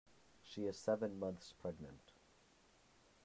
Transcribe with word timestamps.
She 0.41 0.65
is 0.65 0.79
seven 0.79 1.19
months 1.19 1.53
pregnant. 1.53 2.13